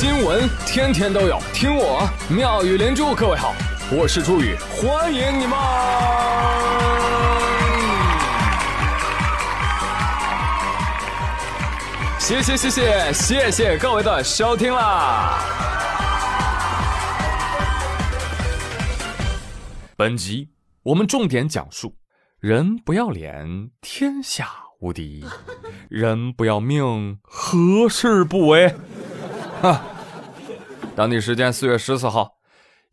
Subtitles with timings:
[0.00, 3.16] 新闻天天都有，听我妙语连珠。
[3.16, 3.52] 各位好，
[3.90, 5.58] 我是朱宇，欢迎你们！
[12.20, 15.40] 谢谢谢谢谢谢各位的收听啦！
[19.96, 20.48] 本集
[20.84, 21.92] 我们重点讲述：
[22.38, 25.24] 人不要脸，天下无敌；
[25.90, 28.72] 人不要命，何事不为？
[29.60, 29.82] 哈，
[30.94, 32.34] 当地时间四月十四号，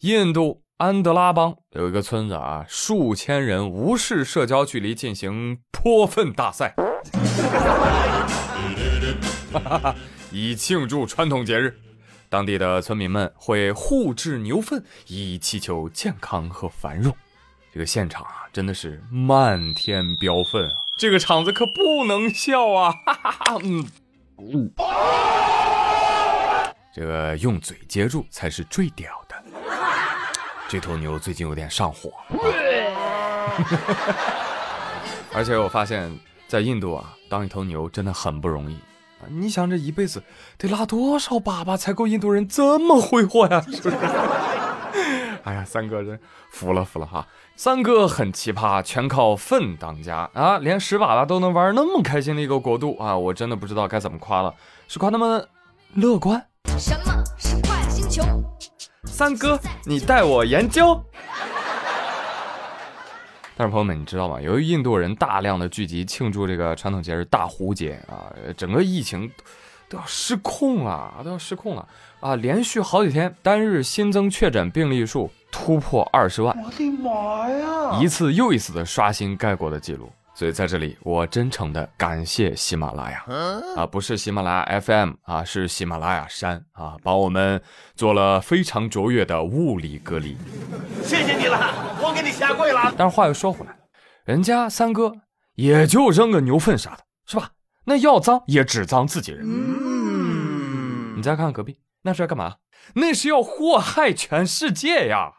[0.00, 6.74] 印度安德拉邦有一个村子啊，数千人无视社交距离进行泼粪大赛，
[10.32, 11.78] 以庆祝传统节日。
[12.30, 17.14] 当地的村民们会互掷牛粪，以祈求健康和繁荣。
[17.72, 20.76] 这个现场啊，真的是漫天飙粪啊！
[20.96, 22.92] 这个场子可不能笑啊！
[23.06, 23.86] 哈哈哈，嗯，
[24.38, 24.72] 嗯。
[26.94, 29.34] 这个用嘴接住才是最屌的。
[30.68, 32.12] 这头牛最近有点上火，
[35.32, 36.08] 而且我发现，
[36.46, 38.76] 在印度啊，当一头牛真的很不容易
[39.20, 39.26] 啊！
[39.28, 40.22] 你想，这一辈子
[40.56, 43.60] 得拉多少粑粑才够印度人这么挥霍呀？
[43.72, 43.96] 是不是？
[45.42, 46.18] 哎呀，三哥真
[46.52, 47.26] 服了服了哈！
[47.56, 50.58] 三哥很奇葩，全靠粪当家啊！
[50.58, 53.16] 连屎粑粑都能玩那么开心的一个国度啊！
[53.16, 54.54] 我真的不知道该怎么夸了，
[54.86, 55.48] 是夸他们
[55.94, 56.46] 乐观？
[56.78, 58.24] 什么是快乐星球？
[59.04, 61.00] 三哥，你带我研究。
[63.56, 64.40] 但是朋友们，你知道吗？
[64.40, 69.30] 由于印度人大量的聚集庆祝这个传统节日大壶节啊，整个疫情
[69.88, 72.34] 都要失控了，都要失控了啊！
[72.34, 78.00] 连续好几天单日新增确诊病例数突破二十万，我的妈呀！
[78.00, 80.10] 一次又一次的刷新该国的记录。
[80.34, 83.24] 所以在这里，我真诚的感谢喜马拉雅
[83.76, 87.62] 啊，不是喜马拉雅 FM 啊，是喜马拉雅山啊，帮我们
[87.94, 90.36] 做了非常卓越的物理隔离。
[91.04, 92.92] 谢谢你了，我给你下跪了。
[92.96, 93.76] 但是话又说回来，
[94.24, 95.12] 人家三哥
[95.54, 97.50] 也就扔个牛粪啥的，是吧？
[97.84, 99.42] 那要脏也只脏自己人。
[99.46, 102.56] 嗯，你再看看隔壁，那是要干嘛？
[102.94, 105.32] 那是要祸害全世界呀！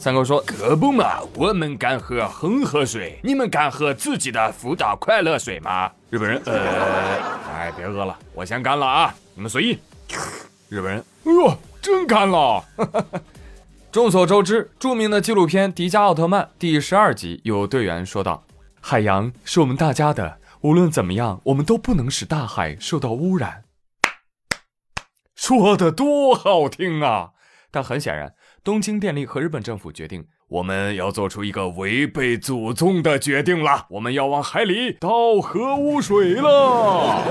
[0.00, 7.20] 三哥说：“可不嘛，我们敢喝恒河水，你们敢喝自己的福岛快乐水吗？”日本人，呃，
[7.52, 9.76] 哎，别喝了，我先干了啊，你们随意。
[10.68, 12.64] 日本人，哎呦，真干了。
[13.90, 18.44] 众所周知，著名的纪录片《迪迦奥特曼》第十二集有队员说道
[18.80, 23.64] ：“海洋是我们大家的，无论怎么样，我们都不能使大海受到污染。”
[25.34, 27.30] 说的多好听啊！
[27.72, 28.32] 但很显然。
[28.68, 37.24] 东京电力和日本政府决定，我们要做出一个违背祖宗的决定了，我们要往海里倒核污水了。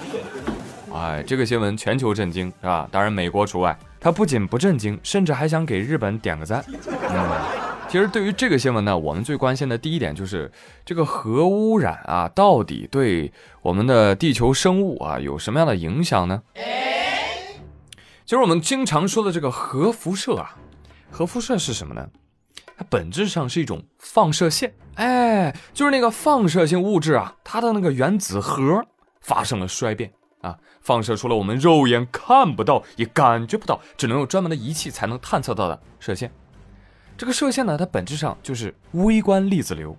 [0.94, 2.88] 哎，这个新闻全球震惊，是吧？
[2.90, 3.78] 当然美国除外。
[4.00, 6.64] 他不仅不震惊，甚至还想给日本点个赞。
[7.10, 7.28] 嗯，
[7.86, 10.50] 其实对于这个新闻呢，我们最关心的第一点就是
[10.82, 16.40] 这个核污染啊，到底对我们的地球生物啊有什么样的影响呢？
[18.26, 20.56] 就是我们经常说的这个核辐射啊，
[21.10, 22.08] 核辐射是什么呢？
[22.76, 28.84] 它本质上是一种放射线，哎，就是那个放射性物质啊，它的那个原子核
[29.20, 36.32] 发生了衰变啊，放射出了我们肉眼看不到也感觉不到，只能用专门的仪器才能探测到的射线。
[37.16, 39.96] 这个射线呢，它本质上就是微观粒子流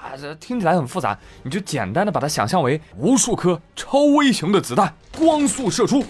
[0.00, 6.02] 啊，这听起来很复杂，你就简单的把它想象为无数颗超微型的子弹光速射出。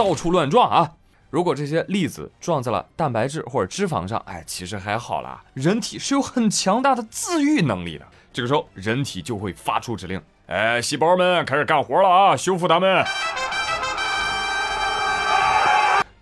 [0.00, 0.92] 到处乱撞啊！
[1.28, 5.44] 如果这些粒子撞在了蛋白质或者脂肪上，哎，其实还好啦。
[5.52, 8.06] 人体是有很强大的自愈能力的。
[8.32, 13.04] 这个时候，人体就会发出指令：哎，细胞们开始干活了啊，修复它们。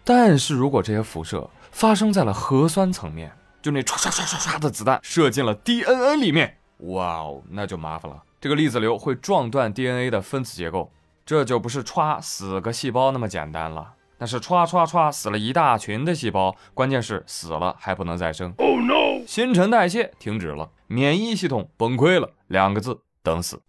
[0.02, 3.30] 但是如果这些辐射发生在了核酸层面，
[3.62, 8.20] 就那唰唰唰唰唰的子弹射进了 DNA 里面，哇哦，那就麻烦了。
[8.40, 10.90] 这个粒子流会撞断 DNA 的分子结构。
[11.28, 18.50] 这就不是歘死个细胞那么简单了，那是歘歘歘死了一大群的细胞，关键是死了还不能再生。
[18.56, 19.22] Oh no！
[19.26, 23.60] 新陈代谢停止了，免疫系统崩溃了，两个字，等死。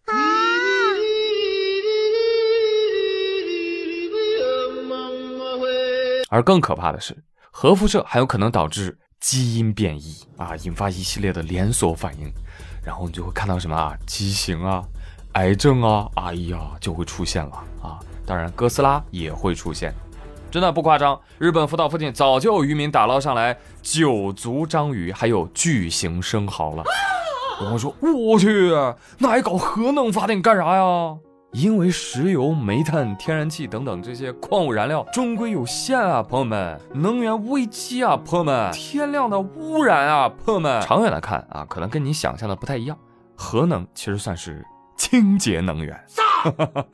[6.29, 12.31] 而更可怕的是，核辐射还有可能导致基因变异啊，引发一系列的连锁反应，
[12.85, 14.81] 然后你就会看到什么啊，畸形啊。
[15.33, 17.51] 癌症啊，哎呀，就会出现了
[17.83, 17.99] 啊！
[18.25, 19.93] 当然，哥斯拉也会出现，
[20.51, 21.19] 真的不夸张。
[21.37, 26.83] 日本福岛附近早就有渔民打捞上来九足章鱼，还有巨型生蚝了。
[27.71, 28.71] 我说，我去，
[29.17, 31.17] 那还搞核能发电干啥呀？
[31.51, 40.79] 因为石油、煤炭、天然气等等这些矿物燃料终归有限啊，朋友们，能源危机啊，朋友们，天量的污染啊，朋友们。
[40.81, 42.97] 长远来看啊，可能跟你想象的不太一样，
[43.35, 44.63] 核能其实算是
[45.09, 45.99] 清洁能源。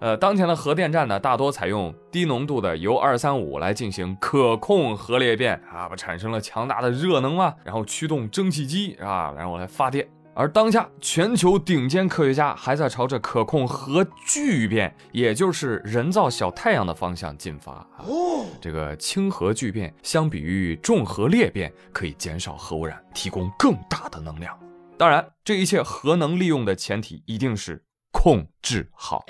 [0.00, 10.06] 呃，当前的核电站呢，大多采用低浓度的铀二三五来进行可控核裂变啊，不产生了强大的热能嘛，然后驱动蒸汽机啊，然后来发电。
[10.34, 17.72] 而当下，全球顶尖科学家还在朝着可控核聚变，也就是人造小太阳的方向进发。
[17.96, 24.56] 哦，这个氢核聚变相比于重核裂变，可以减少核污染，提供更大的能量。
[24.98, 29.24] 当然，这一切核能利用的前提一定是控制好。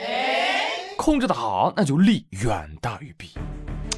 [0.96, 3.32] 控制的好，那就利远大于弊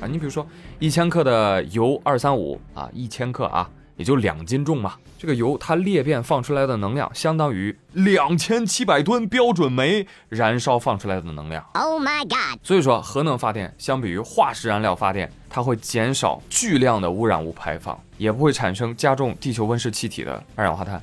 [0.03, 0.09] 啊！
[0.09, 0.45] 你比如说，
[0.81, 3.71] 一千克的铀二三五啊，一千克啊。
[3.97, 11.63] 也就两斤重嘛，这个油它裂变放出来的能量，相当于两千七百吨标准煤燃烧放出来的能量。
[11.75, 12.59] Oh my god！
[12.63, 21.03] 所以说，核能发电相比于化石燃料发电，它会减少巨量的污染物排放，也不会产生加重地球温室气体的二氧化碳，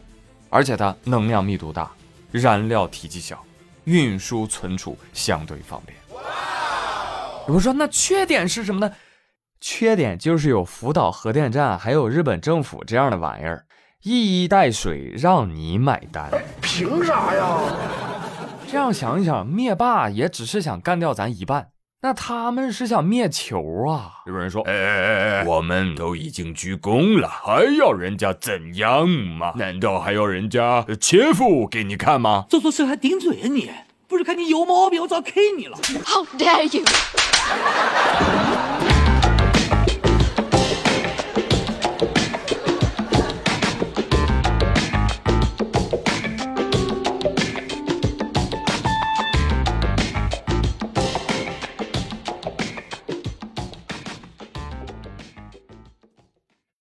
[0.50, 1.92] 而且它能量密度大，
[2.32, 3.44] 燃料体积小，
[3.84, 5.98] 运输存储相对方便。
[7.48, 8.94] 有人说，那缺点是什么呢？
[9.60, 13.66] 缺点就是有福岛核电站，还有日本政府这样的玩意儿，
[14.04, 16.30] 一衣带水让你买单。
[16.62, 17.60] 凭啥呀？
[18.70, 24.22] 这样想一想，灭霸也只是想干掉咱一半，那他们是想灭球啊？
[24.28, 29.54] 日本人说：“哎哎哎哎，我们都已经鞠躬了，还要人家怎样吗？
[29.56, 33.72] 难道还要人家切腹给你看吗？”做错事还顶嘴啊你！
[34.08, 35.76] 不是看你有毛病，我早 K 你了。
[36.06, 36.86] How dare you！